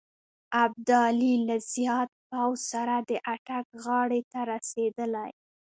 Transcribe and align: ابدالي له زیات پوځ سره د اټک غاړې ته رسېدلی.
ابدالي 0.63 1.33
له 1.47 1.55
زیات 1.73 2.09
پوځ 2.29 2.57
سره 2.71 2.95
د 3.09 3.11
اټک 3.33 3.65
غاړې 3.83 4.21
ته 4.31 4.39
رسېدلی. 4.51 5.31